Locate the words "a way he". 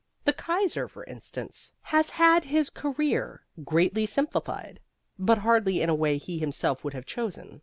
5.91-6.39